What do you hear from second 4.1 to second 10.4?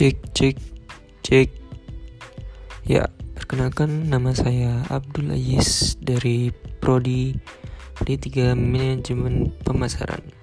saya Abdul Aziz dari Prodi D3 Manajemen Pemasaran.